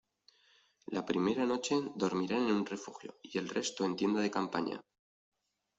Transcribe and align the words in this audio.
La 0.95 1.05
primera 1.05 1.45
noche 1.45 1.75
dormirán 1.93 2.47
en 2.47 2.53
un 2.55 2.65
refugio 2.65 3.19
y 3.21 3.37
el 3.37 3.47
resto 3.49 3.85
en 3.85 3.95
tienda 3.95 4.19
de 4.19 4.31
campaña. 4.31 4.81